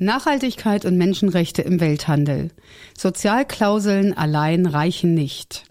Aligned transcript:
Nachhaltigkeit 0.00 0.86
und 0.86 0.96
Menschenrechte 0.96 1.60
im 1.60 1.78
Welthandel. 1.78 2.48
Sozialklauseln 2.96 4.16
allein 4.16 4.64
reichen 4.64 5.12
nicht. 5.12 5.64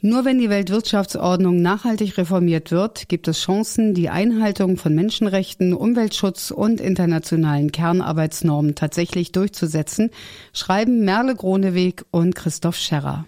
Nur 0.00 0.24
wenn 0.24 0.38
die 0.38 0.48
Weltwirtschaftsordnung 0.48 1.60
nachhaltig 1.60 2.16
reformiert 2.16 2.70
wird, 2.70 3.08
gibt 3.08 3.26
es 3.26 3.40
Chancen, 3.40 3.92
die 3.92 4.10
Einhaltung 4.10 4.76
von 4.76 4.94
Menschenrechten, 4.94 5.74
Umweltschutz 5.74 6.52
und 6.52 6.80
internationalen 6.80 7.72
Kernarbeitsnormen 7.72 8.76
tatsächlich 8.76 9.32
durchzusetzen, 9.32 10.10
schreiben 10.52 11.04
Merle 11.04 11.34
Groneweg 11.34 12.04
und 12.12 12.36
Christoph 12.36 12.76
Scherrer. 12.76 13.26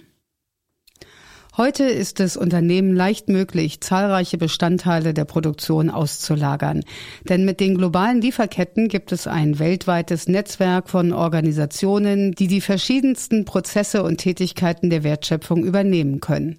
Heute 1.59 1.85
ist 1.85 2.21
es 2.21 2.37
Unternehmen 2.37 2.95
leicht 2.95 3.31
möglich, 3.31 3.81
zahlreiche 3.81 4.37
Bestandteile 4.37 5.15
der 5.15 5.25
Produktion 5.25 5.89
auszulagern. 5.89 6.83
Denn 7.31 7.47
mit 7.47 7.61
den 7.61 7.79
globalen 7.79 8.21
Lieferketten 8.21 8.89
gibt 8.89 9.11
es 9.11 9.27
ein 9.27 9.59
weltweites 9.59 10.29
Netzwerk 10.29 10.91
von 10.91 11.15
Organisationen, 11.15 12.33
die 12.33 12.47
die 12.47 12.61
verschiedensten 12.61 13.47
Prozesse 13.47 14.03
und 14.03 14.19
Tätigkeiten 14.19 14.91
der 14.91 15.03
Wertschöpfung 15.03 15.65
übernehmen 15.65 16.21
können. 16.21 16.59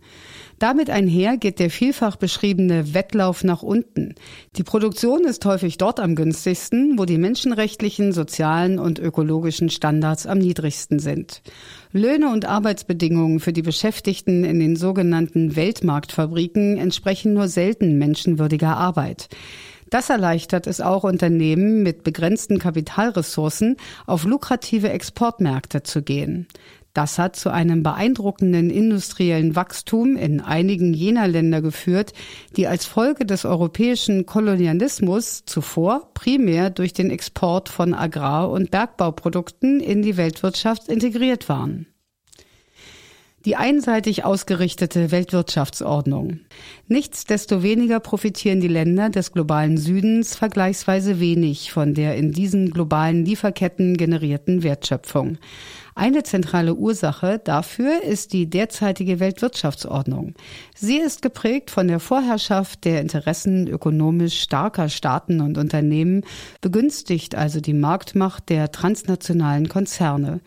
Damit 0.60 0.90
einher 0.90 1.38
geht 1.38 1.60
der 1.60 1.70
vielfach 1.70 2.16
beschriebene 2.16 2.96
Wettlauf 2.96 3.44
nach 3.44 3.62
unten. 3.62 4.16
Die 4.56 4.64
Produktion 4.64 5.24
ist 5.26 5.46
häufig 5.46 5.78
dort 5.78 6.00
am 6.00 6.16
günstigsten, 6.16 6.98
wo 6.98 7.06
die 7.06 7.20
menschenrechtlichen, 7.20 8.12
sozialen 8.12 8.80
und 8.80 8.98
ökologischen 8.98 9.70
Standards 9.70 10.26
am 10.26 10.40
niedrigsten 10.40 10.98
sind. 10.98 11.44
Löhne 11.92 12.32
und 12.32 12.46
Arbeitsbedingungen 12.46 13.40
für 13.40 13.54
die 13.54 13.62
Beschäftigten 13.62 14.44
in 14.44 14.60
den 14.60 14.76
sogenannten 14.76 15.56
Weltmarktfabriken 15.56 16.78
entsprechen 16.78 17.34
nur 17.34 17.48
selten 17.48 18.00
menschenwürdiger 18.00 18.76
Arbeit. 18.76 19.30
Das 19.90 20.10
erleichtert 20.10 20.68
es 20.68 20.82
auch 20.82 21.04
Unternehmen 21.04 21.82
mit 21.84 22.04
begrenzten 22.04 22.60
Kapitalressourcen, 22.60 23.78
auf 24.06 24.26
lukrative 24.26 24.90
Exportmärkte 24.90 25.84
zu 25.84 26.02
gehen. 26.02 26.48
Das 26.98 27.20
hat 27.20 27.36
zu 27.36 27.52
einem 27.52 27.84
beeindruckenden 27.84 28.72
industriellen 28.72 29.56
Wachstum 29.56 30.16
in 30.16 30.42
einigen 30.42 30.96
jener 30.96 31.28
Länder 31.28 31.62
geführt, 31.62 32.12
die 32.56 32.66
als 32.66 32.88
Folge 32.88 33.24
des 33.24 33.46
europäischen 33.46 34.26
Kolonialismus 34.26 35.46
zuvor 35.46 36.12
primär 36.16 36.72
durch 36.72 36.94
den 36.94 37.12
Export 37.12 37.70
von 37.70 37.94
Agrar- 37.94 38.50
und 38.50 38.72
Bergbauprodukten 38.72 39.80
in 39.80 40.02
die 40.02 40.18
Weltwirtschaft 40.18 40.88
integriert 40.88 41.50
waren. 41.50 41.86
Die 43.46 43.56
einseitig 43.56 44.26
ausgerichtete 44.26 45.12
Weltwirtschaftsordnung. 45.12 46.40
Nichtsdestoweniger 46.88 48.00
profitieren 48.00 48.60
die 48.60 48.68
Länder 48.68 49.10
des 49.10 49.32
globalen 49.32 49.78
Südens 49.78 50.36
vergleichsweise 50.36 51.20
wenig 51.20 51.72
von 51.72 51.94
der 51.94 52.18
in 52.18 52.32
diesen 52.34 52.72
globalen 52.72 53.24
Lieferketten 53.24 53.96
generierten 53.96 54.64
Wertschöpfung. 54.64 55.38
Eine 55.98 56.22
zentrale 56.22 56.76
Ursache 56.76 57.42
dafür 57.44 58.04
ist 58.04 58.32
die 58.32 58.48
derzeitige 58.48 59.20
Weltwirtschaftsordnung. 59.20 60.36
Sie 60.76 61.00
ist 61.00 61.24
geprägt 61.24 61.72
von 61.72 61.88
der 61.88 62.00
Vorherrschaft 62.00 62.86
der 62.86 63.02
Interessen 63.02 63.68
ökonomisch 63.68 64.40
starker 64.40 64.90
Staaten 64.90 65.42
und 65.42 65.58
Unternehmen, 65.58 66.24
begünstigt 66.62 67.34
also 67.34 67.62
die 67.62 67.74
Marktmacht 67.74 68.50
der 68.50 68.72
transnationalen 68.72 69.70
Konzerne. 69.70 70.42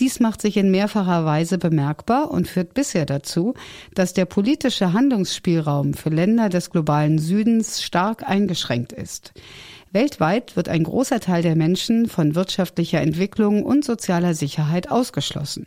Dies 0.00 0.18
macht 0.18 0.42
sich 0.42 0.56
in 0.56 0.72
mehrfacher 0.72 1.24
Weise 1.24 1.58
bemerkbar 1.58 2.32
und 2.32 2.48
führt 2.48 2.74
bisher 2.74 3.06
dazu, 3.06 3.54
dass 3.94 4.14
der 4.14 4.24
politische 4.24 4.94
Handlungsspielraum 4.94 5.94
für 5.94 6.10
Länder 6.10 6.48
des 6.48 6.70
globalen 6.70 7.20
Südens 7.20 7.84
stark 7.84 8.28
eingeschränkt 8.28 8.92
ist. 8.92 9.32
Weltweit 9.92 10.56
wird 10.56 10.68
ein 10.68 10.84
großer 10.84 11.20
Teil 11.20 11.42
der 11.42 11.56
Menschen 11.56 12.08
von 12.08 12.34
wirtschaftlicher 12.34 13.00
Entwicklung 13.00 13.62
und 13.64 13.84
sozialer 13.84 14.34
Sicherheit 14.34 14.90
ausgeschlossen. 14.90 15.66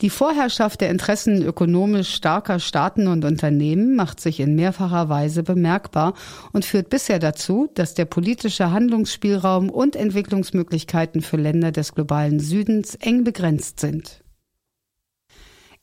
Die 0.00 0.10
Vorherrschaft 0.10 0.80
der 0.80 0.90
Interessen 0.90 1.42
ökonomisch 1.42 2.14
starker 2.14 2.60
Staaten 2.60 3.08
und 3.08 3.24
Unternehmen 3.24 3.96
macht 3.96 4.20
sich 4.20 4.38
in 4.38 4.54
mehrfacher 4.54 5.08
Weise 5.08 5.42
bemerkbar 5.42 6.14
und 6.52 6.64
führt 6.64 6.88
bisher 6.88 7.18
dazu, 7.18 7.68
dass 7.74 7.94
der 7.94 8.04
politische 8.04 8.70
Handlungsspielraum 8.70 9.70
und 9.70 9.96
Entwicklungsmöglichkeiten 9.96 11.20
für 11.20 11.36
Länder 11.36 11.72
des 11.72 11.96
globalen 11.96 12.38
Südens 12.38 12.94
eng 12.94 13.24
begrenzt 13.24 13.80
sind. 13.80 14.22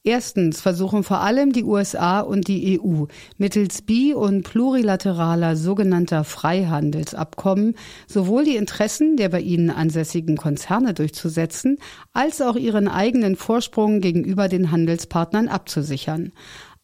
Erstens 0.08 0.62
versuchen 0.62 1.04
vor 1.04 1.22
allem 1.22 1.52
die 1.52 1.64
USA 1.64 2.20
und 2.20 2.48
die 2.48 2.80
EU 2.80 3.06
mittels 3.40 3.82
bi- 3.82 4.14
und 4.14 4.44
plurilateraler 4.44 5.56
sogenannter 5.56 6.24
Freihandelsabkommen 6.24 7.74
sowohl 8.06 8.46
die 8.46 8.56
Interessen 8.56 9.18
der 9.18 9.30
bei 9.30 9.40
ihnen 9.40 9.72
ansässigen 9.72 10.38
Konzerne 10.38 10.94
durchzusetzen, 10.94 11.80
als 12.14 12.40
auch 12.44 12.56
ihren 12.56 12.88
eigenen 12.88 13.36
Vorsprung 13.36 14.00
gegenüber 14.00 14.48
den 14.48 14.70
Handelspartnern 14.70 15.48
abzusichern. 15.48 16.34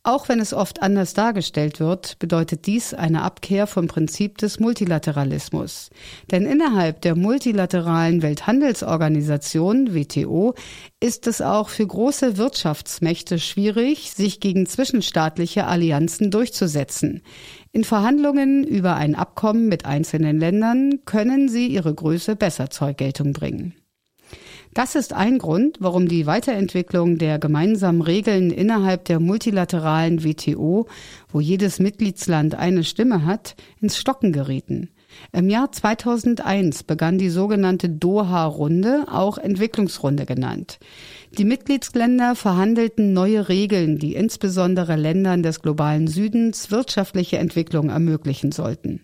Auch 0.04 0.30
wenn 0.30 0.40
es 0.40 0.52
oft 0.52 0.82
anders 0.82 1.14
dargestellt 1.14 1.80
wird, 1.80 2.18
bedeutet 2.18 2.66
dies 2.66 2.96
eine 2.96 3.22
Abkehr 3.22 3.68
vom 3.68 3.88
Prinzip 3.88 4.40
des 4.40 4.60
Multilateralismus. 4.60 5.92
Denn 6.32 6.48
innerhalb 6.48 7.02
der 7.02 7.16
multilateralen 7.16 8.24
Welthandelsorganisation 8.24 9.94
WTO 9.94 10.56
ist 11.00 11.28
es 11.28 11.40
auch 11.44 11.70
für 11.70 11.86
große 11.86 12.38
Wirtschaftsmächte 12.38 13.38
schwierig, 13.38 14.12
sich 14.12 14.40
gegen 14.40 14.66
zwischenstaatliche 14.66 15.68
Allianzen 15.68 16.32
durchzusetzen. 16.32 17.22
In 17.72 17.84
Verhandlungen 17.84 18.64
über 18.64 18.96
ein 18.96 19.14
Abkommen 19.14 19.70
mit 19.70 19.86
einzelnen 19.86 20.40
Ländern 20.40 21.02
können 21.06 21.48
sie 21.48 21.68
ihre 21.68 21.94
Größe 21.94 22.36
besser 22.36 22.72
zur 22.72 22.94
Geltung 22.94 23.34
bringen. 23.34 23.76
Das 24.74 24.96
ist 24.96 25.12
ein 25.12 25.38
Grund, 25.38 25.78
warum 25.82 26.08
die 26.08 26.26
Weiterentwicklung 26.26 27.18
der 27.18 27.40
gemeinsamen 27.40 28.02
Regeln 28.02 28.52
innerhalb 28.52 29.04
der 29.04 29.20
multilateralen 29.20 30.24
WTO, 30.24 30.88
wo 31.28 31.40
jedes 31.42 31.80
Mitgliedsland 31.80 32.56
eine 32.56 32.86
Stimme 32.86 33.26
hat, 33.26 33.56
ins 33.82 33.98
Stocken 33.98 34.32
gerieten. 34.32 34.90
Im 35.34 35.50
Jahr 35.50 35.74
2001 35.74 36.84
begann 36.84 37.18
die 37.18 37.30
sogenannte 37.30 37.90
Doha-Runde, 37.90 39.08
auch 39.12 39.38
Entwicklungsrunde 39.38 40.26
genannt. 40.26 40.80
Die 41.38 41.44
Mitgliedsländer 41.44 42.36
verhandelten 42.36 43.12
neue 43.12 43.50
Regeln, 43.50 43.98
die 43.98 44.16
insbesondere 44.16 44.96
Ländern 44.96 45.44
des 45.44 45.62
globalen 45.62 46.08
Südens 46.08 46.72
wirtschaftliche 46.72 47.38
Entwicklung 47.40 47.90
ermöglichen 47.90 48.54
sollten. 48.54 49.02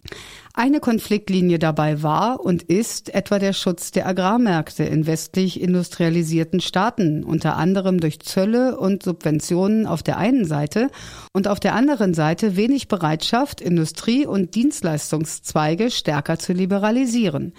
Eine 0.60 0.80
Konfliktlinie 0.80 1.60
dabei 1.60 2.02
war 2.02 2.40
und 2.40 2.64
ist 2.64 3.14
etwa 3.14 3.38
der 3.38 3.54
Schutz 3.54 3.92
der 3.92 4.08
Agrarmärkte 4.08 4.84
in 4.86 5.06
westlich 5.06 5.62
industrialisierten 5.62 6.62
Staaten, 6.62 7.24
unter 7.24 7.58
anderem 7.58 8.00
durch 8.00 8.22
Zölle 8.22 8.76
und 8.76 9.04
Subventionen 9.04 9.86
auf 9.86 10.02
der 10.02 10.18
einen 10.18 10.46
Seite 10.46 10.90
und 11.32 11.48
auf 11.48 11.60
der 11.60 11.76
anderen 11.76 12.16
Seite 12.16 12.58
wenig 12.58 12.88
Bereitschaft, 12.88 13.62
Industrie- 13.62 14.26
und 14.26 14.56
Dienstleistungszweige 14.56 15.92
stärker 15.92 16.40
zu 16.40 16.54
liberalisieren. 16.54 17.54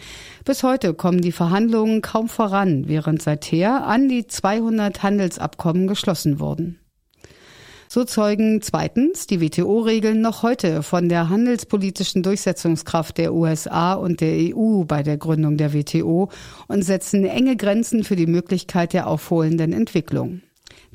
Bis 0.44 0.64
heute 0.64 0.92
kommen 0.92 1.20
die 1.20 1.30
Verhandlungen 1.30 2.02
kaum 2.02 2.28
voran, 2.28 2.88
während 2.88 3.22
seither 3.22 3.86
an 3.86 4.08
die 4.08 4.26
200 4.26 5.04
Handelsabkommen 5.04 5.86
geschlossen 5.86 6.40
wurden. 6.40 6.80
So 7.90 8.04
zeugen 8.04 8.60
zweitens 8.60 9.26
die 9.26 9.40
WTO-Regeln 9.40 10.20
noch 10.20 10.42
heute 10.42 10.82
von 10.82 11.08
der 11.08 11.30
handelspolitischen 11.30 12.22
Durchsetzungskraft 12.22 13.16
der 13.16 13.32
USA 13.32 13.94
und 13.94 14.20
der 14.20 14.54
EU 14.54 14.84
bei 14.84 15.02
der 15.02 15.16
Gründung 15.16 15.56
der 15.56 15.72
WTO 15.72 16.28
und 16.66 16.82
setzen 16.82 17.24
enge 17.24 17.56
Grenzen 17.56 18.04
für 18.04 18.14
die 18.14 18.26
Möglichkeit 18.26 18.92
der 18.92 19.06
aufholenden 19.06 19.72
Entwicklung. 19.72 20.42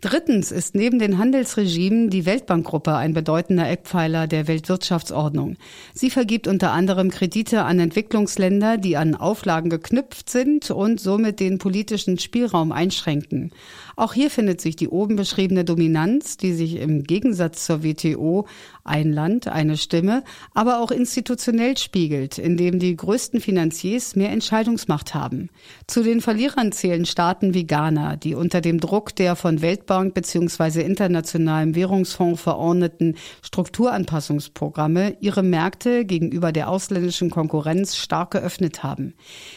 Drittens 0.04 0.52
ist 0.52 0.76
neben 0.76 1.00
den 1.00 1.18
Handelsregimen 1.18 2.10
die 2.10 2.26
Weltbankgruppe 2.26 2.94
ein 2.94 3.14
bedeutender 3.14 3.70
Eckpfeiler 3.70 4.28
der 4.28 4.50
Weltwirtschaftsordnung. 4.50 5.56
Sie 5.94 6.10
vergibt 6.10 6.46
unter 6.46 6.74
anderem 6.74 7.10
Kredite 7.10 7.64
an 7.64 7.80
Entwicklungsländer, 7.80 8.78
die 8.78 8.98
an 8.98 9.16
Auflagen 9.16 9.70
geknüpft 9.70 10.30
sind 10.30 10.72
und 10.72 11.00
somit 11.00 11.40
den 11.40 11.58
politischen 11.58 12.20
Spielraum 12.20 12.74
einschränken. 12.74 13.52
Auch 13.96 14.14
hier 14.14 14.30
findet 14.30 14.62
sich 14.62 14.76
die 14.76 14.90
oben 14.90 15.16
beschriebene 15.16 15.64
Dominanz, 15.64 16.38
die 16.38 16.54
sich 16.54 16.78
im 16.78 17.04
Gegensatz 17.04 17.66
zur 17.66 17.84
WTO 17.84 18.48
ein 18.84 19.14
Land, 19.14 19.48
eine 19.48 19.78
Stimme, 19.78 20.24
aber 20.54 20.80
auch 20.80 20.92
institutionell 20.92 21.78
spiegelt, 21.78 22.38
indem 22.38 22.80
die 22.80 22.96
größten 22.96 23.40
Finanziers 23.40 24.16
mehr 24.16 24.32
Entscheidungsmacht 24.32 25.14
haben. 25.14 25.50
Zu 25.88 26.04
den 26.04 26.22
Verlierern 26.22 26.72
zählen 26.72 27.06
Staaten 27.06 27.54
wie 27.54 27.66
Ghana, 27.66 28.16
die 28.16 28.36
unter 28.36 28.62
dem 28.62 28.80
Druck 28.80 29.16
der 29.16 29.36
von 29.36 29.62
Weltbank 29.62 30.14
bzw. 30.14 30.82
Internationalem 30.82 31.76
Währungsfonds 31.76 32.42
verordneten 32.42 33.16
Strukturanpassungsprogramme 33.42 35.18
ihre 35.22 35.44
Märkte 35.44 36.06
gegenüber 36.06 36.52
der 36.52 36.70
ausländischen 36.70 37.30
Konkurrenz 37.30 37.96
stark 37.96 38.32
geöffnet 38.32 38.84
haben. 38.84 39.14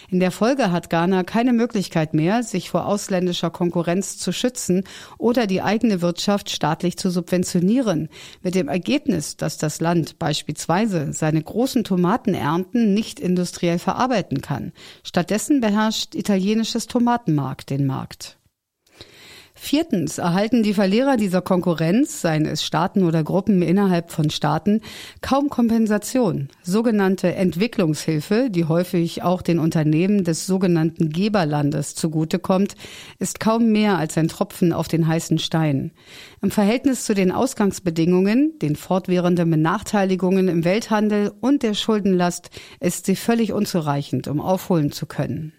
In 0.09 0.21
der 0.21 0.31
Folge 0.31 0.71
hat 0.71 0.91
Ghana 0.91 1.25
keine 1.25 1.53
Möglichkeit 1.53 2.15
mehr, 2.15 2.43
sich 2.43 2.71
vor 2.71 2.87
ausländischer 2.87 3.50
Konkurrenz 3.50 4.19
zu 4.19 4.25
schützen 4.32 4.84
oder 5.19 5.46
die 5.46 5.62
eigene 5.62 6.02
Wirtschaft 6.02 6.50
staatlich 6.50 6.96
zu 6.96 7.11
subventionieren, 7.11 8.08
mit 8.43 8.55
dem 8.55 8.69
Ergebnis, 8.69 9.37
dass 9.37 9.58
das 9.58 9.81
Land 9.81 10.19
beispielsweise 10.19 11.12
seine 11.12 11.43
großen 11.43 11.84
Tomatenernten 11.84 12.94
nicht 12.94 13.20
industriell 13.20 13.78
verarbeiten 13.78 14.40
kann. 14.40 14.73
Stattdessen 15.02 15.61
beherrscht 15.61 16.14
italienisches 16.14 16.87
Tomatenmark 16.87 17.67
den 17.67 17.87
Markt. 17.87 18.38
Viertens 19.58 20.19
erhalten 20.19 20.62
die 20.62 20.75
Verlierer 20.75 21.17
dieser 21.17 21.41
Konkurrenz, 21.41 22.20
seien 22.20 22.44
es 22.44 22.62
Staaten 22.62 23.03
oder 23.03 23.25
Gruppen 23.25 23.62
innerhalb 23.62 24.12
von 24.12 24.29
Staaten, 24.31 24.82
kaum 25.23 25.49
Kompensation. 25.49 26.49
Sogenannte 26.62 27.35
Entwicklungshilfe, 27.35 28.49
die 28.50 28.67
häufig 28.67 29.23
auch 29.23 29.41
den 29.41 29.58
Unternehmen 29.58 30.25
des 30.25 30.47
sogenannten 30.47 31.08
Geberlandes 31.08 31.94
zugutekommt, 31.94 32.76
ist 33.19 33.41
kaum 33.41 33.73
mehr 33.73 33.97
als 33.97 34.17
ein 34.19 34.29
Tropfen 34.29 34.75
auf 34.75 34.88
den 34.88 35.08
heißen 35.08 35.38
Stein. 35.38 35.91
Im 36.43 36.50
Verhältnis 36.50 37.05
zu 37.05 37.14
den 37.14 37.32
Ausgangsbedingungen, 37.32 38.59
den 38.61 38.76
fortwährenden 38.76 39.50
Benachteiligungen 39.50 40.49
im 40.49 40.64
Welthandel 40.64 41.32
und 41.41 41.62
der 41.62 41.75
Schuldenlast 41.75 42.50
ist 42.79 43.06
sie 43.06 43.17
völlig 43.17 43.52
unzureichend, 43.52 44.29
um 44.29 44.41
aufholen 44.41 44.93
zu 44.93 45.06
können. 45.06 45.55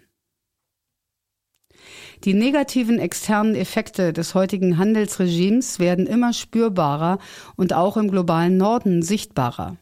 Die 2.24 2.34
negativen 2.34 2.98
externen 2.98 3.54
Effekte 3.54 4.12
des 4.12 4.34
heutigen 4.34 4.76
Handelsregimes 4.76 5.78
werden 5.78 6.06
immer 6.06 6.32
spürbarer 6.32 7.18
und 7.56 7.72
auch 7.72 7.96
im 7.96 8.10
globalen 8.10 8.56
Norden 8.56 9.02
sichtbarer. 9.02 9.76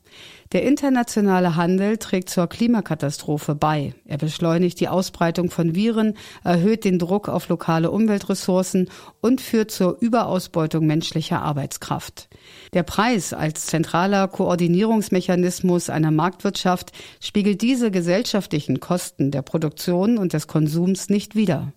Der 0.53 0.63
internationale 0.63 1.57
Handel 1.57 1.97
trägt 1.97 2.31
zur 2.31 2.47
Klimakatastrophe 2.47 3.55
bei. 3.57 3.95
Er 4.05 4.17
beschleunigt 4.17 4.79
die 4.79 4.89
Ausbreitung 4.89 5.51
von 5.51 5.75
Viren, 5.75 6.15
erhöht 6.45 6.85
den 6.85 7.01
Druck 7.01 7.29
auf 7.29 7.49
lokale 7.49 7.91
Umweltressourcen 7.91 8.89
und 9.21 9.41
führt 9.41 9.73
zur 9.73 9.97
Überausbeutung 10.01 10.87
menschlicher 10.87 11.43
Arbeitskraft. 11.43 12.29
Der 12.75 12.85
Preis 12.85 13.33
als 13.33 13.67
zentraler 13.67 14.29
Koordinierungsmechanismus 14.29 15.91
einer 15.91 16.13
Marktwirtschaft 16.13 16.93
spiegelt 17.21 17.61
diese 17.61 17.91
gesellschaftlichen 17.91 18.79
Kosten 18.79 19.33
der 19.33 19.43
Produktion 19.43 20.17
und 20.17 20.33
des 20.33 20.47
Konsums 20.47 21.09
nicht 21.09 21.35
wider. 21.35 21.73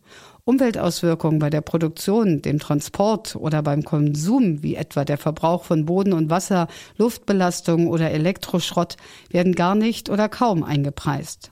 Umweltauswirkungen 0.50 1.38
bei 1.38 1.52
der 1.52 1.62
Produktion, 1.62 2.42
dem 2.42 2.58
Transport 2.58 3.36
oder 3.36 3.62
beim 3.62 3.84
Konsum, 3.84 4.64
wie 4.64 4.74
etwa 4.74 5.06
der 5.06 5.20
Verbrauch 5.20 5.64
von 5.64 5.86
Boden 5.86 6.12
und 6.12 6.32
Wasser, 6.32 6.68
Luftbelastung 6.98 7.88
oder 7.88 8.10
Elektroschrott, 8.10 8.98
werden 9.30 9.54
gar 9.54 9.76
nicht 9.76 10.10
oder 10.10 10.28
kaum 10.28 10.64
eingepreist. 10.64 11.52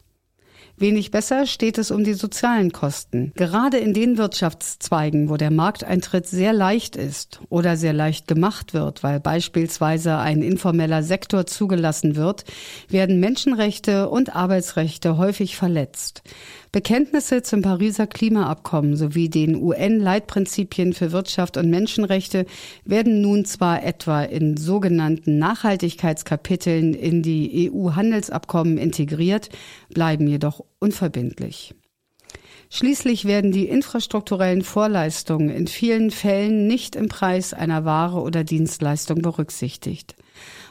Wenig 0.80 1.10
besser 1.10 1.48
steht 1.48 1.80
es 1.80 1.90
um 1.90 2.04
die 2.04 2.14
sozialen 2.14 2.72
Kosten. 2.72 3.32
Gerade 3.36 3.78
in 3.78 3.96
den 3.96 4.20
Wirtschaftszweigen, 4.20 5.28
wo 5.28 5.36
der 5.36 5.50
Markteintritt 5.50 6.28
sehr 6.28 6.54
leicht 6.54 6.96
ist 6.96 7.42
oder 7.50 7.78
sehr 7.78 7.94
leicht 7.94 8.28
gemacht 8.28 8.76
wird, 8.76 9.02
weil 9.02 9.20
beispielsweise 9.20 10.18
ein 10.18 10.44
informeller 10.44 11.02
Sektor 11.02 11.48
zugelassen 11.48 12.16
wird, 12.16 12.46
werden 12.90 13.20
Menschenrechte 13.20 14.08
und 14.08 14.36
Arbeitsrechte 14.36 15.18
häufig 15.18 15.56
verletzt. 15.58 16.22
Bekenntnisse 16.72 17.42
zum 17.44 17.62
Pariser 17.62 18.08
Klimaabkommen 18.08 18.96
sowie 18.96 19.30
den 19.30 19.56
UN-Leitprinzipien 19.56 20.94
für 20.94 21.12
Wirtschaft 21.12 21.58
und 21.58 21.70
Menschenrechte 21.70 22.46
werden 22.84 23.22
nun 23.22 23.46
zwar 23.46 23.84
etwa 23.84 24.24
in 24.24 24.58
sogenannten 24.58 25.38
Nachhaltigkeitskapiteln 25.38 26.94
in 26.94 27.24
die 27.24 27.72
EU-Handelsabkommen 27.72 28.78
integriert, 28.78 29.50
bleiben 29.90 30.28
jedoch 30.28 30.64
unverbindlich. 30.80 31.74
Schließlich 32.70 33.24
werden 33.24 33.54
die 33.54 33.70
infrastrukturellen 33.70 34.62
Vorleistungen 34.62 35.50
in 35.50 35.68
vielen 35.68 36.12
Fällen 36.12 36.68
nicht 36.68 36.98
im 36.98 37.08
Preis 37.08 37.54
einer 37.54 37.86
Ware 37.86 38.20
oder 38.20 38.44
Dienstleistung 38.44 39.22
berücksichtigt. 39.22 40.16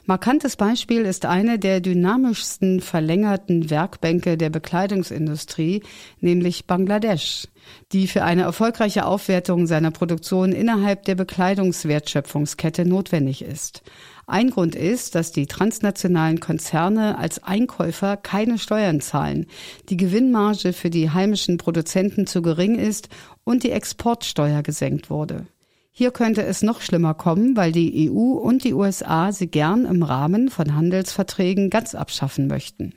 Markantes 0.09 0.55
Beispiel 0.55 1.03
ist 1.03 1.27
eine 1.27 1.59
der 1.59 1.81
dynamischsten 1.81 2.81
verlängerten 2.81 3.71
Werkbänke 3.71 4.37
der 4.37 4.51
Bekleidungsindustrie, 4.51 5.83
nämlich 6.21 6.67
Bangladesch, 6.67 7.49
die 7.91 8.07
für 8.07 8.23
eine 8.23 8.43
erfolgreiche 8.43 9.05
Aufwertung 9.05 9.67
seiner 9.67 9.91
Produktion 9.91 10.53
innerhalb 10.53 11.07
der 11.07 11.17
Bekleidungswertschöpfungskette 11.17 12.85
notwendig 12.87 13.43
ist. 13.43 13.83
Ein 14.29 14.51
Grund 14.51 14.77
ist, 14.77 15.17
dass 15.17 15.33
die 15.33 15.49
transnationalen 15.49 16.39
Konzerne 16.39 17.19
als 17.19 17.43
Einkäufer 17.43 18.17
keine 18.17 18.59
Steuern 18.59 19.01
zahlen, 19.01 19.47
die 19.89 19.97
Gewinnmarge 19.97 20.73
für 20.73 20.91
die 20.91 21.11
heimischen 21.11 21.59
Produzenten 21.59 22.29
zu 22.29 22.43
gering 22.43 22.79
ist 22.79 23.09
und 23.43 23.65
die 23.65 23.73
Exportsteuer 23.73 24.63
gesenkt 24.63 25.11
wurde. 25.11 25.49
Hier 25.99 26.11
könnte 26.11 26.43
es 26.45 26.63
noch 26.63 26.83
schlimmer 26.83 27.15
kommen, 27.15 27.57
weil 27.57 27.73
die 27.73 28.11
EU 28.11 28.33
und 28.35 28.65
die 28.65 28.75
USA 28.75 29.33
sie 29.33 29.47
gern 29.47 29.87
im 29.87 30.03
Rahmen 30.03 30.51
von 30.51 30.75
Handelsverträgen 30.75 31.71
ganz 31.71 31.95
abschaffen 31.95 32.49
möchten. 32.49 32.93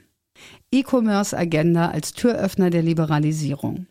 E-Commerce-Agenda 0.74 1.92
als 1.92 2.12
Türöffner 2.12 2.70
der 2.70 2.82
Liberalisierung. 2.82 3.88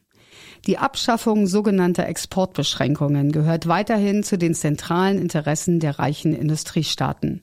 Die 0.67 0.77
Abschaffung 0.77 1.47
sogenannter 1.47 2.07
Exportbeschränkungen 2.07 3.33
gehört 3.33 3.67
weiterhin 3.67 4.25
zu 4.25 4.37
den 4.37 4.55
zentralen 4.55 5.19
Interessen 5.19 5.81
der 5.81 5.99
reichen 5.99 6.35
Industriestaaten. 6.35 7.41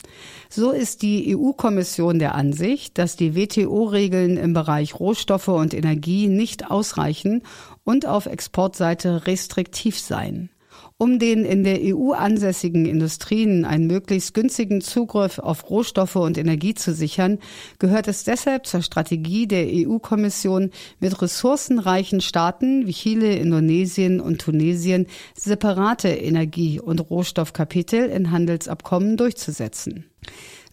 So 0.52 0.70
ist 0.70 1.02
die 1.02 1.36
EU-Kommission 1.36 2.20
der 2.20 2.36
Ansicht, 2.36 3.00
dass 3.00 3.16
die 3.16 3.36
WTO-Regeln 3.36 4.38
im 4.38 4.54
Bereich 4.54 5.00
Rohstoffe 5.00 5.48
und 5.48 5.74
Energie 5.74 6.28
nicht 6.28 6.70
ausreichen 6.70 7.42
und 7.84 8.06
auf 8.06 8.28
Exportseite 8.28 9.26
restriktiv 9.26 9.98
seien. 9.98 10.52
Um 10.98 11.20
den 11.20 11.44
in 11.44 11.66
der 11.66 11.80
EU 11.82 12.14
ansässigen 12.14 12.86
Industrien 12.86 13.66
einen 13.66 13.86
möglichst 13.86 14.34
günstigen 14.34 14.80
Zugriff 14.80 15.40
auf 15.40 15.70
Rohstoffe 15.70 16.16
und 16.16 16.38
Energie 16.38 16.74
zu 16.74 16.94
sichern, 16.94 17.40
gehört 17.80 18.08
es 18.08 18.24
deshalb 18.24 18.66
zur 18.66 18.82
Strategie 18.82 19.46
der 19.46 19.68
EU-Kommission, 19.68 20.72
mit 21.02 21.22
ressourcenreichen 21.22 22.22
Staaten 22.22 22.88
wie 22.88 22.94
Chile, 22.94 23.36
Indonesien 23.36 24.22
und 24.22 24.40
Tunesien 24.40 25.08
separate 25.38 26.08
Energie- 26.08 26.80
und 26.80 27.02
Rohstoffkapitel 27.02 28.06
in 28.06 28.32
Handelsabkommen 28.32 29.18
durchzusetzen. 29.18 30.06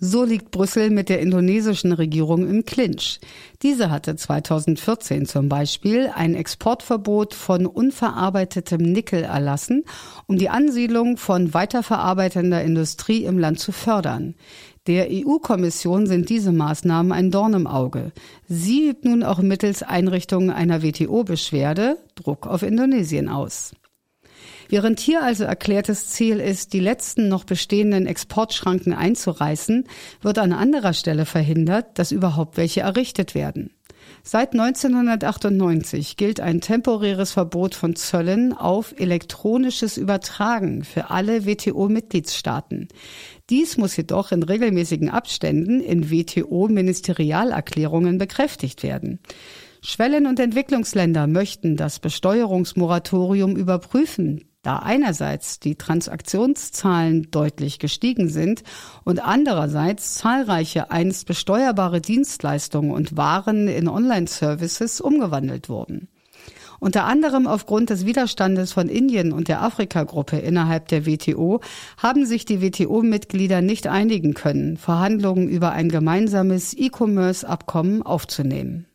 So 0.04 0.24
liegt 0.24 0.50
Brüssel 0.50 0.90
mit 0.90 1.08
der 1.08 1.20
indonesischen 1.20 1.92
Regierung 1.92 2.48
im 2.48 2.64
Clinch. 2.64 3.20
Diese 3.62 3.88
hatte 3.88 4.16
2014 4.16 5.26
zum 5.26 5.48
Beispiel 5.48 6.10
ein 6.12 6.34
Exportverbot 6.34 7.34
von 7.34 7.66
unverarbeitetem 7.66 8.80
Nickel 8.80 9.22
erlassen, 9.22 9.84
um 10.26 10.38
die 10.38 10.48
Ansiedlung 10.48 11.18
von 11.18 11.54
weiterverarbeitender 11.54 12.64
Industrie 12.64 13.24
im 13.24 13.38
Land 13.38 13.60
zu 13.60 13.70
fördern. 13.70 14.34
Der 14.88 15.06
EU-Kommission 15.08 16.08
sind 16.08 16.30
diese 16.30 16.50
Maßnahmen 16.50 17.12
ein 17.12 17.30
Dorn 17.30 17.54
im 17.54 17.68
Auge. 17.68 18.10
Sie 18.48 18.88
übt 18.88 19.08
nun 19.08 19.22
auch 19.22 19.38
mittels 19.38 19.84
Einrichtung 19.84 20.50
einer 20.50 20.82
WTO-Beschwerde 20.82 21.96
Druck 22.16 22.48
auf 22.48 22.64
Indonesien 22.64 23.28
aus. 23.28 23.72
Während 24.68 25.00
hier 25.00 25.22
also 25.22 25.44
erklärtes 25.44 26.08
Ziel 26.08 26.40
ist, 26.40 26.72
die 26.72 26.80
letzten 26.80 27.28
noch 27.28 27.44
bestehenden 27.44 28.06
Exportschranken 28.06 28.92
einzureißen, 28.92 29.84
wird 30.20 30.38
an 30.38 30.52
anderer 30.52 30.92
Stelle 30.92 31.26
verhindert, 31.26 31.98
dass 31.98 32.12
überhaupt 32.12 32.56
welche 32.56 32.80
errichtet 32.80 33.34
werden. 33.34 33.70
Seit 34.24 34.52
1998 34.52 36.16
gilt 36.16 36.38
ein 36.38 36.60
temporäres 36.60 37.32
Verbot 37.32 37.74
von 37.74 37.96
Zöllen 37.96 38.52
auf 38.52 38.94
elektronisches 38.96 39.96
Übertragen 39.96 40.84
für 40.84 41.10
alle 41.10 41.44
WTO-Mitgliedstaaten. 41.44 42.86
Dies 43.50 43.76
muss 43.78 43.96
jedoch 43.96 44.30
in 44.30 44.44
regelmäßigen 44.44 45.10
Abständen 45.10 45.80
in 45.80 46.08
WTO-Ministerialerklärungen 46.10 48.18
bekräftigt 48.18 48.84
werden. 48.84 49.18
Schwellen- 49.82 50.28
und 50.28 50.38
Entwicklungsländer 50.38 51.26
möchten 51.26 51.76
das 51.76 51.98
Besteuerungsmoratorium 51.98 53.56
überprüfen, 53.56 54.44
da 54.62 54.78
einerseits 54.78 55.58
die 55.58 55.74
Transaktionszahlen 55.74 57.30
deutlich 57.30 57.80
gestiegen 57.80 58.28
sind 58.28 58.62
und 59.04 59.20
andererseits 59.20 60.14
zahlreiche 60.14 60.90
einst 60.92 61.26
besteuerbare 61.26 62.00
Dienstleistungen 62.00 62.92
und 62.92 63.16
Waren 63.16 63.66
in 63.66 63.88
Online-Services 63.88 65.00
umgewandelt 65.00 65.68
wurden. 65.68 66.08
Unter 66.78 67.04
anderem 67.04 67.46
aufgrund 67.46 67.90
des 67.90 68.06
Widerstandes 68.06 68.72
von 68.72 68.88
Indien 68.88 69.32
und 69.32 69.46
der 69.46 69.62
Afrika-Gruppe 69.62 70.38
innerhalb 70.38 70.88
der 70.88 71.06
WTO 71.06 71.60
haben 71.96 72.26
sich 72.26 72.44
die 72.44 72.60
WTO-Mitglieder 72.60 73.62
nicht 73.62 73.86
einigen 73.86 74.34
können, 74.34 74.76
Verhandlungen 74.76 75.48
über 75.48 75.70
ein 75.70 75.88
gemeinsames 75.88 76.74
E-Commerce-Abkommen 76.74 78.02
aufzunehmen. 78.02 78.86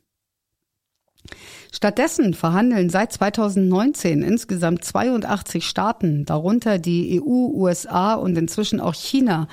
Stattdessen 1.71 2.33
verhandeln 2.33 2.89
seit 2.89 3.11
2019 3.13 4.21
insgesamt 4.23 4.83
82 4.83 5.65
Staaten, 5.65 6.25
darunter 6.25 6.79
die 6.79 7.21
EU, 7.21 7.49
USA 7.53 8.13
und 8.13 8.37
inzwischen 8.37 8.79
auch 8.79 8.93
China, 8.93 9.47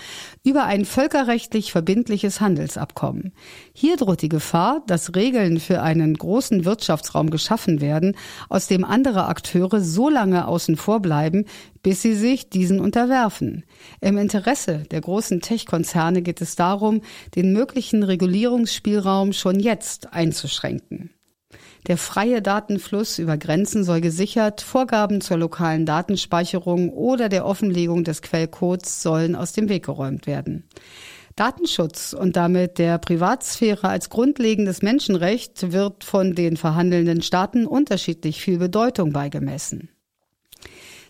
über 0.44 0.64
ein 0.64 0.84
völkerrechtlich 0.84 1.72
verbindliches 1.72 2.40
Handelsabkommen. 2.40 3.32
Hier 3.72 3.96
droht 3.96 4.22
die 4.22 4.28
Gefahr, 4.28 4.82
dass 4.86 5.14
Regeln 5.14 5.58
für 5.60 5.82
einen 5.82 6.14
großen 6.14 6.64
Wirtschaftsraum 6.64 7.30
geschaffen 7.30 7.80
werden, 7.80 8.16
aus 8.48 8.68
dem 8.68 8.84
andere 8.84 9.26
Akteure 9.26 9.80
so 9.80 10.08
lange 10.08 10.46
außen 10.46 10.76
vor 10.76 11.00
bleiben, 11.00 11.44
bis 11.82 12.02
sie 12.02 12.14
sich 12.14 12.48
diesen 12.48 12.80
unterwerfen. 12.80 13.64
Im 14.00 14.18
Interesse 14.18 14.84
der 14.90 15.00
großen 15.00 15.40
Tech-Konzerne 15.40 16.22
geht 16.22 16.40
es 16.40 16.56
darum, 16.56 17.02
den 17.34 17.52
möglichen 17.52 18.02
Regulierungsspielraum 18.02 19.32
schon 19.32 19.60
jetzt 19.60 20.12
einzuschränken. 20.12 21.13
Der 21.86 21.98
freie 21.98 22.40
Datenfluss 22.40 23.18
über 23.18 23.36
Grenzen 23.36 23.84
soll 23.84 24.00
gesichert, 24.00 24.62
Vorgaben 24.62 25.20
zur 25.20 25.36
lokalen 25.36 25.84
Datenspeicherung 25.84 26.88
oder 26.90 27.28
der 27.28 27.44
Offenlegung 27.44 28.04
des 28.04 28.22
Quellcodes 28.22 29.02
sollen 29.02 29.36
aus 29.36 29.52
dem 29.52 29.68
Weg 29.68 29.84
geräumt 29.84 30.26
werden. 30.26 30.64
Datenschutz 31.36 32.14
und 32.14 32.36
damit 32.36 32.78
der 32.78 32.96
Privatsphäre 32.98 33.88
als 33.88 34.08
grundlegendes 34.08 34.82
Menschenrecht 34.82 35.72
wird 35.72 36.04
von 36.04 36.34
den 36.34 36.56
verhandelnden 36.56 37.22
Staaten 37.22 37.66
unterschiedlich 37.66 38.40
viel 38.40 38.58
Bedeutung 38.58 39.12
beigemessen. 39.12 39.90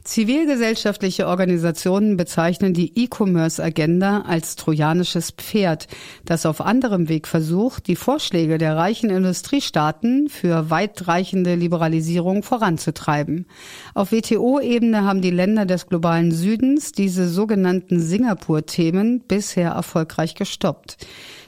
Zivilgesellschaftliche 0.05 1.27
Organisationen 1.27 2.19
bezeichnen 2.19 2.75
die 2.75 2.93
E-Commerce-Agenda 2.95 4.21
als 4.21 4.55
trojanisches 4.55 5.31
Pferd, 5.31 5.89
das 6.27 6.45
auf 6.45 6.61
anderem 6.61 7.09
Weg 7.09 7.27
versucht, 7.27 7.87
die 7.87 7.97
Vorschläge 7.97 8.59
der 8.59 8.77
reichen 8.77 9.09
Industriestaaten 9.09 10.29
für 10.29 10.69
weitreichende 10.69 11.55
Liberalisierung 11.55 12.43
voranzutreiben. 12.43 13.47
Auf 13.95 14.13
WTO-Ebene 14.13 15.05
haben 15.05 15.23
die 15.23 15.31
Länder 15.31 15.65
des 15.65 15.87
globalen 15.87 16.33
Südens 16.33 16.93
diese 16.93 17.27
sogenannten 17.27 17.99
Singapur-Themen 17.99 19.21
bisher 19.21 19.71
erfolgreich 19.71 20.35
gestoppt. 20.35 20.99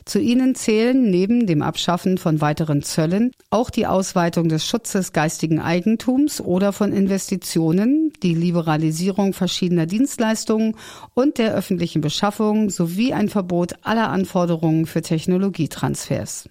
Zu 0.07 0.21
ihnen 0.21 0.55
zählen 0.55 1.11
neben 1.11 1.49
dem 1.49 1.63
Abschaffen 1.63 2.17
von 2.17 2.41
weiteren 2.41 2.83
Zöllen 2.83 3.33
auch 3.51 3.71
die 3.71 3.89
Ausweitung 3.89 4.49
des 4.49 4.65
Schutzes 4.65 5.13
geistigen 5.13 5.59
Eigentums 5.59 6.41
oder 6.41 6.73
von 6.73 6.93
Investitionen, 6.93 8.13
die 8.23 8.35
Liberalisierung 8.35 9.33
verschiedener 9.33 9.87
Dienstleistungen 9.87 10.77
und 11.15 11.39
der 11.39 11.55
öffentlichen 11.55 12.03
Beschaffung 12.03 12.71
sowie 12.71 13.15
ein 13.15 13.29
Verbot 13.29 13.75
aller 13.83 14.09
Anforderungen 14.09 14.87
für 14.87 15.03
Technologietransfers. 15.03 16.49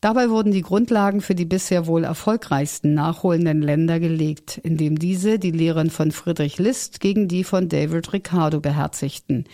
Dabei 0.00 0.30
wurden 0.30 0.52
die 0.52 0.62
Grundlagen 0.62 1.20
für 1.20 1.34
die 1.34 1.44
bisher 1.44 1.86
wohl 1.86 2.04
erfolgreichsten 2.04 2.94
nachholenden 2.94 3.62
Länder 3.62 3.98
gelegt, 3.98 4.58
indem 4.58 4.98
diese 4.98 5.38
die 5.38 5.50
Lehren 5.50 5.90
von 5.90 6.12
Friedrich 6.12 6.58
List 6.58 7.00
gegen 7.00 7.26
die 7.26 7.42
von 7.42 7.68
David 7.68 8.12
Ricardo 8.12 8.60
beherzigten. 8.60 9.44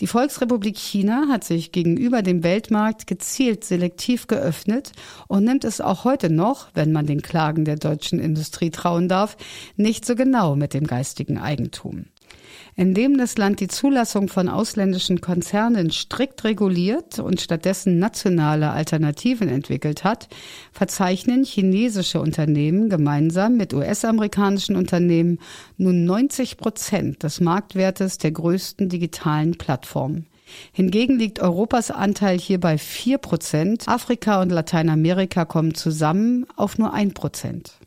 Die 0.00 0.06
Volksrepublik 0.06 0.76
China 0.76 1.26
hat 1.28 1.44
sich 1.44 1.72
gegenüber 1.72 2.22
dem 2.22 2.42
Weltmarkt 2.42 3.06
gezielt 3.06 3.64
selektiv 3.64 4.26
geöffnet 4.26 4.92
und 5.28 5.44
nimmt 5.44 5.64
es 5.64 5.80
auch 5.80 6.04
heute 6.04 6.30
noch, 6.30 6.68
wenn 6.74 6.92
man 6.92 7.06
den 7.06 7.22
Klagen 7.22 7.64
der 7.64 7.76
deutschen 7.76 8.18
Industrie 8.18 8.70
trauen 8.70 9.08
darf, 9.08 9.36
nicht 9.76 10.04
so 10.04 10.16
genau 10.16 10.56
mit 10.56 10.74
dem 10.74 10.86
geistigen 10.86 11.38
Eigentum. 11.38 12.06
Indem 12.74 13.18
das 13.18 13.36
Land 13.36 13.60
die 13.60 13.68
Zulassung 13.68 14.28
von 14.28 14.48
ausländischen 14.48 15.20
Konzernen 15.20 15.90
strikt 15.90 16.42
reguliert 16.44 17.18
und 17.18 17.40
stattdessen 17.40 17.98
nationale 17.98 18.70
Alternativen 18.70 19.48
entwickelt 19.48 20.04
hat, 20.04 20.28
verzeichnen 20.72 21.44
chinesische 21.44 22.18
Unternehmen 22.20 22.88
gemeinsam 22.88 23.58
mit 23.58 23.74
US-amerikanischen 23.74 24.76
Unternehmen 24.76 25.38
nun 25.76 26.06
90 26.06 26.56
Prozent 26.56 27.22
des 27.22 27.40
Marktwertes 27.40 28.16
der 28.16 28.32
größten 28.32 28.88
digitalen 28.88 29.58
Plattformen. 29.58 30.26
Hingegen 30.72 31.18
liegt 31.18 31.40
Europas 31.40 31.90
Anteil 31.90 32.38
hier 32.38 32.60
bei 32.60 32.78
4 32.78 33.18
Prozent. 33.18 33.88
Afrika 33.88 34.40
und 34.40 34.50
Lateinamerika 34.50 35.44
kommen 35.44 35.74
zusammen 35.74 36.46
auf 36.56 36.78
nur 36.78 36.92
ein 36.92 37.12
Prozent. 37.12 37.78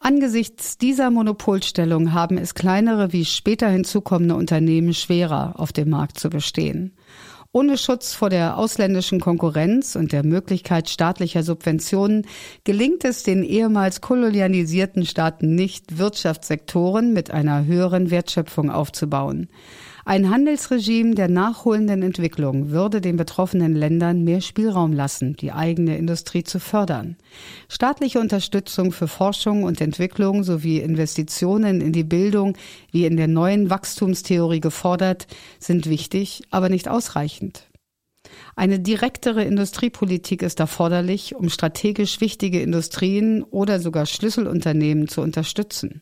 Angesichts 0.00 0.78
dieser 0.78 1.10
Monopolstellung 1.10 2.12
haben 2.12 2.38
es 2.38 2.54
kleinere 2.54 3.12
wie 3.12 3.24
später 3.24 3.68
hinzukommende 3.68 4.36
Unternehmen 4.36 4.94
schwerer, 4.94 5.54
auf 5.58 5.72
dem 5.72 5.90
Markt 5.90 6.20
zu 6.20 6.30
bestehen. 6.30 6.92
Ohne 7.50 7.76
Schutz 7.78 8.14
vor 8.14 8.30
der 8.30 8.58
ausländischen 8.58 9.20
Konkurrenz 9.20 9.96
und 9.96 10.12
der 10.12 10.24
Möglichkeit 10.24 10.88
staatlicher 10.88 11.42
Subventionen 11.42 12.26
gelingt 12.62 13.04
es 13.04 13.24
den 13.24 13.42
ehemals 13.42 14.00
kolonialisierten 14.00 15.04
Staaten 15.04 15.54
nicht, 15.54 15.98
Wirtschaftssektoren 15.98 17.12
mit 17.12 17.30
einer 17.32 17.64
höheren 17.64 18.10
Wertschöpfung 18.10 18.70
aufzubauen. 18.70 19.48
Ein 20.08 20.30
Handelsregime 20.30 21.14
der 21.14 21.28
nachholenden 21.28 22.00
Entwicklung 22.00 22.70
würde 22.70 23.02
den 23.02 23.18
betroffenen 23.18 23.74
Ländern 23.74 24.24
mehr 24.24 24.40
Spielraum 24.40 24.94
lassen, 24.94 25.36
die 25.36 25.52
eigene 25.52 25.98
Industrie 25.98 26.44
zu 26.44 26.60
fördern. 26.60 27.18
Staatliche 27.68 28.18
Unterstützung 28.18 28.92
für 28.92 29.06
Forschung 29.06 29.64
und 29.64 29.82
Entwicklung 29.82 30.44
sowie 30.44 30.78
Investitionen 30.78 31.82
in 31.82 31.92
die 31.92 32.04
Bildung, 32.04 32.56
wie 32.90 33.04
in 33.04 33.18
der 33.18 33.28
neuen 33.28 33.68
Wachstumstheorie 33.68 34.60
gefordert, 34.60 35.26
sind 35.58 35.90
wichtig, 35.90 36.40
aber 36.48 36.70
nicht 36.70 36.88
ausreichend. 36.88 37.68
Eine 38.56 38.80
direktere 38.80 39.44
Industriepolitik 39.44 40.40
ist 40.40 40.58
erforderlich, 40.58 41.34
um 41.34 41.50
strategisch 41.50 42.22
wichtige 42.22 42.62
Industrien 42.62 43.42
oder 43.42 43.78
sogar 43.78 44.06
Schlüsselunternehmen 44.06 45.08
zu 45.08 45.20
unterstützen. 45.20 46.00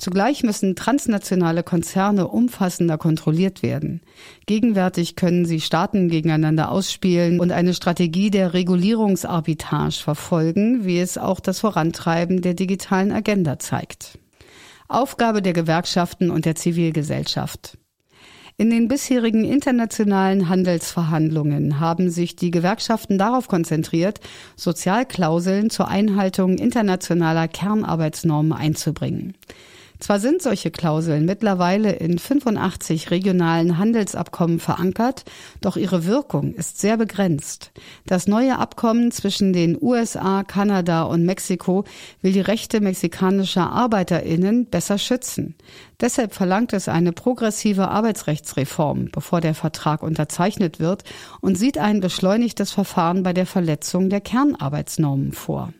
Zugleich 0.00 0.42
müssen 0.42 0.76
transnationale 0.76 1.62
Konzerne 1.62 2.26
umfassender 2.26 2.96
kontrolliert 2.96 3.62
werden. 3.62 4.00
Gegenwärtig 4.46 5.14
können 5.14 5.44
sie 5.44 5.60
Staaten 5.60 6.08
gegeneinander 6.08 6.70
ausspielen 6.70 7.38
und 7.38 7.52
eine 7.52 7.74
Strategie 7.74 8.30
der 8.30 8.54
Regulierungsarbitrage 8.54 9.92
verfolgen, 10.02 10.86
wie 10.86 11.00
es 11.00 11.18
auch 11.18 11.38
das 11.38 11.60
Vorantreiben 11.60 12.40
der 12.40 12.54
digitalen 12.54 13.12
Agenda 13.12 13.58
zeigt. 13.58 14.18
Aufgabe 14.88 15.42
der 15.42 15.52
Gewerkschaften 15.52 16.30
und 16.30 16.46
der 16.46 16.54
Zivilgesellschaft. 16.54 17.76
In 18.56 18.70
den 18.70 18.88
bisherigen 18.88 19.44
internationalen 19.44 20.48
Handelsverhandlungen 20.48 21.78
haben 21.78 22.08
sich 22.08 22.36
die 22.36 22.50
Gewerkschaften 22.50 23.18
darauf 23.18 23.48
konzentriert, 23.48 24.20
Sozialklauseln 24.56 25.68
zur 25.68 25.88
Einhaltung 25.88 26.56
internationaler 26.56 27.48
Kernarbeitsnormen 27.48 28.54
einzubringen. 28.54 29.34
Zwar 30.00 30.18
sind 30.18 30.40
solche 30.40 30.70
Klauseln 30.70 31.26
mittlerweile 31.26 31.92
in 31.92 32.18
85 32.18 33.10
regionalen 33.10 33.76
Handelsabkommen 33.76 34.58
verankert, 34.58 35.24
doch 35.60 35.76
ihre 35.76 36.06
Wirkung 36.06 36.54
ist 36.54 36.80
sehr 36.80 36.96
begrenzt. 36.96 37.70
Das 38.06 38.26
neue 38.26 38.58
Abkommen 38.58 39.12
zwischen 39.12 39.52
den 39.52 39.76
USA, 39.80 40.42
Kanada 40.42 41.02
und 41.02 41.26
Mexiko 41.26 41.84
will 42.22 42.32
die 42.32 42.40
Rechte 42.40 42.80
mexikanischer 42.80 43.70
Arbeiterinnen 43.70 44.66
besser 44.66 44.96
schützen. 44.96 45.54
Deshalb 46.00 46.34
verlangt 46.34 46.72
es 46.72 46.88
eine 46.88 47.12
progressive 47.12 47.88
Arbeitsrechtsreform, 47.88 49.10
bevor 49.12 49.42
der 49.42 49.54
Vertrag 49.54 50.02
unterzeichnet 50.02 50.80
wird 50.80 51.04
und 51.42 51.58
sieht 51.58 51.76
ein 51.76 52.00
beschleunigtes 52.00 52.72
Verfahren 52.72 53.22
bei 53.22 53.34
der 53.34 53.46
Verletzung 53.46 54.08
der 54.08 54.22
Kernarbeitsnormen 54.22 55.32
vor. 55.32 55.74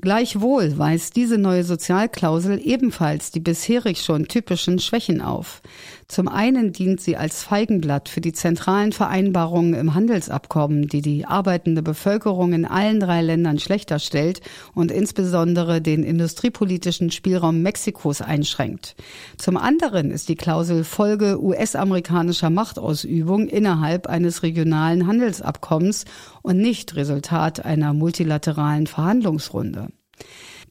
Gleichwohl 0.00 0.78
weist 0.78 1.16
diese 1.16 1.38
neue 1.38 1.64
Sozialklausel 1.64 2.60
ebenfalls 2.62 3.32
die 3.32 3.40
bisherig 3.40 4.02
schon 4.02 4.28
typischen 4.28 4.78
Schwächen 4.78 5.20
auf. 5.20 5.60
Zum 6.06 6.28
einen 6.28 6.72
dient 6.72 7.00
sie 7.00 7.16
als 7.16 7.42
Feigenblatt 7.42 8.08
für 8.08 8.20
die 8.20 8.32
zentralen 8.32 8.92
Vereinbarungen 8.92 9.74
im 9.74 9.94
Handelsabkommen, 9.94 10.86
die 10.86 11.02
die 11.02 11.26
arbeitende 11.26 11.82
Bevölkerung 11.82 12.52
in 12.52 12.64
allen 12.64 13.00
drei 13.00 13.22
Ländern 13.22 13.58
schlechter 13.58 13.98
stellt 13.98 14.40
und 14.72 14.92
insbesondere 14.92 15.80
den 15.80 16.04
industriepolitischen 16.04 17.10
Spielraum 17.10 17.62
Mexikos 17.62 18.20
einschränkt. 18.20 18.94
Zum 19.36 19.56
anderen 19.56 20.12
ist 20.12 20.28
die 20.28 20.36
Klausel 20.36 20.84
Folge 20.84 21.42
US-amerikanischer 21.42 22.50
Machtausübung 22.50 23.48
innerhalb 23.48 24.06
eines 24.06 24.44
regionalen 24.44 25.08
Handelsabkommens 25.08 26.04
und 26.42 26.58
nicht 26.58 26.94
Resultat 26.94 27.64
einer 27.64 27.92
multilateralen 27.94 28.86
Verhandlungsrunde. 28.86 29.87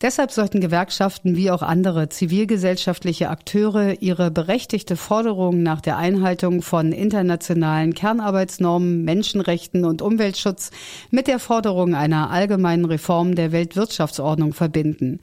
Deshalb 0.02 0.32
sollten 0.32 0.62
Gewerkschaften 0.62 1.36
wie 1.36 1.50
auch 1.50 1.64
andere 1.64 2.08
zivilgesellschaftliche 2.08 3.30
Akteure 3.30 4.00
ihre 4.00 4.30
berechtigte 4.30 4.96
Forderung 4.96 5.64
nach 5.64 5.82
der 5.82 5.98
Einhaltung 5.98 6.62
von 6.62 6.92
internationalen 6.92 7.96
Kernarbeitsnormen, 7.96 9.04
Menschenrechten 9.04 9.86
und 9.86 10.04
Umweltschutz 10.04 10.70
mit 11.10 11.26
der 11.26 11.40
Forderung 11.40 11.96
einer 11.96 12.30
allgemeinen 12.30 12.86
Reform 12.86 13.34
der 13.34 13.52
Weltwirtschaftsordnung 13.52 14.54
verbinden. 14.54 15.20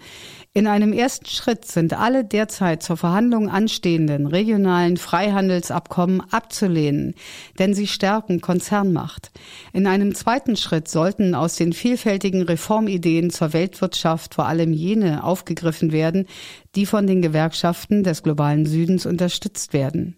In 0.57 0.69
einem 0.69 0.93
ersten 0.93 1.27
Schritt 1.27 1.65
sind 1.65 1.95
alle 1.95 2.25
derzeit 2.25 2.81
zur 2.81 2.97
Verhandlung 2.97 3.49
anstehenden 3.49 4.29
regionalen 4.29 4.97
Freihandelsabkommen 4.99 6.23
abzulehnen, 6.31 7.17
denn 7.59 7.75
sie 7.75 7.89
stärken 7.89 8.41
Konzernmacht. 8.41 9.33
In 9.73 9.89
einem 9.89 10.15
zweiten 10.15 10.55
Schritt 10.57 10.87
sollten 10.87 11.35
aus 11.35 11.57
den 11.57 11.73
vielfältigen 11.73 12.43
Reformideen 12.43 13.31
zur 13.31 13.53
Weltwirtschaft 13.53 14.37
vor 14.37 14.47
allem 14.47 14.73
jene 14.73 15.25
aufgegriffen 15.25 15.91
werden, 15.91 16.29
die 16.77 16.87
von 16.87 17.09
den 17.09 17.21
Gewerkschaften 17.21 18.05
des 18.05 18.23
globalen 18.23 18.65
Südens 18.65 19.07
unterstützt 19.07 19.73
werden. 19.73 20.15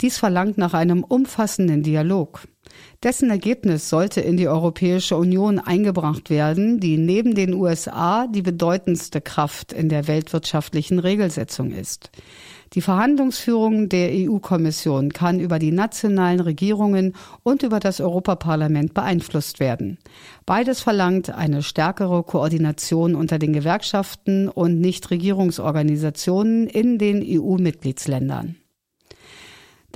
Dies 0.00 0.18
verlangt 0.18 0.58
nach 0.58 0.74
einem 0.74 1.04
umfassenden 1.04 1.84
Dialog. 1.84 2.40
Dessen 3.02 3.30
Ergebnis 3.30 3.88
sollte 3.88 4.20
in 4.20 4.36
die 4.36 4.48
Europäische 4.48 5.16
Union 5.16 5.58
eingebracht 5.58 6.30
werden, 6.30 6.80
die 6.80 6.96
neben 6.96 7.34
den 7.34 7.54
USA 7.54 8.26
die 8.26 8.42
bedeutendste 8.42 9.20
Kraft 9.20 9.72
in 9.72 9.88
der 9.88 10.08
weltwirtschaftlichen 10.08 10.98
Regelsetzung 10.98 11.72
ist. 11.72 12.10
Die 12.72 12.80
Verhandlungsführung 12.80 13.88
der 13.88 14.10
EU-Kommission 14.12 15.12
kann 15.12 15.40
über 15.40 15.58
die 15.58 15.72
nationalen 15.72 16.40
Regierungen 16.40 17.14
und 17.42 17.62
über 17.62 17.80
das 17.80 18.00
Europaparlament 18.00 18.92
beeinflusst 18.92 19.60
werden. 19.60 19.98
Beides 20.46 20.80
verlangt 20.80 21.30
eine 21.30 21.62
stärkere 21.62 22.22
Koordination 22.22 23.14
unter 23.14 23.38
den 23.38 23.52
Gewerkschaften 23.52 24.48
und 24.48 24.80
Nichtregierungsorganisationen 24.80 26.66
in 26.66 26.98
den 26.98 27.22
EU-Mitgliedsländern. 27.24 28.56